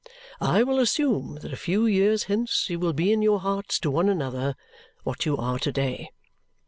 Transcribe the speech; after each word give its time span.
I 0.39 0.63
will 0.63 0.79
assume 0.79 1.35
that 1.43 1.53
a 1.53 1.55
few 1.55 1.85
years 1.85 2.23
hence 2.23 2.71
you 2.71 2.79
will 2.79 2.91
be 2.91 3.13
in 3.13 3.21
your 3.21 3.39
hearts 3.39 3.77
to 3.81 3.91
one 3.91 4.09
another 4.09 4.55
what 5.03 5.27
you 5.27 5.37
are 5.37 5.59
to 5.59 5.71
day. 5.71 6.09